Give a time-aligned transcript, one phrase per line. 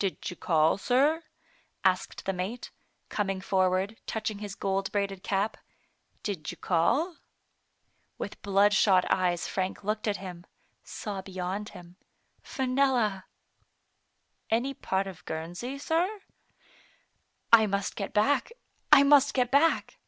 [0.00, 1.22] "Did you call, sir?
[1.84, 2.72] asked the mate,
[3.08, 5.56] coming forward, touching his gold braided cap;
[6.24, 7.18] "did you call?*'
[8.18, 10.44] With blood shot eyes Frank looked at him,
[10.82, 11.94] saw beyond him:"
[12.56, 13.26] Fenella.""
[14.50, 16.18] Any part of Guernsey, sir?
[17.52, 18.50] "I must get back,
[18.90, 20.00] I must get back."